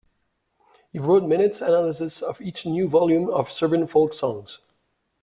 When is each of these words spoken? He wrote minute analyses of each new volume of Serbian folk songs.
He 0.91 0.97
wrote 0.97 1.25
minute 1.25 1.61
analyses 1.61 2.23
of 2.23 2.41
each 2.41 2.65
new 2.65 2.87
volume 2.89 3.29
of 3.29 3.51
Serbian 3.51 3.85
folk 3.85 4.15
songs. 4.15 4.57